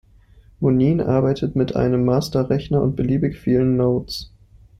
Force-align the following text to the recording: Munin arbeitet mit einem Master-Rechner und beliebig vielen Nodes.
Munin 0.59 0.99
arbeitet 0.99 1.55
mit 1.55 1.75
einem 1.75 2.05
Master-Rechner 2.05 2.81
und 2.81 2.95
beliebig 2.95 3.37
vielen 3.37 3.77
Nodes. 3.77 4.31